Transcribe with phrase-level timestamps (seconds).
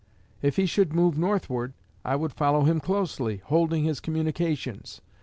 [0.41, 4.99] If he should move northward, I would follow him closely, holding his communications.